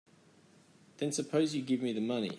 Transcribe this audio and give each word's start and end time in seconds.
Then 0.97 1.11
suppose 1.11 1.53
you 1.53 1.61
give 1.61 1.83
me 1.83 1.93
the 1.93 2.01
money. 2.01 2.29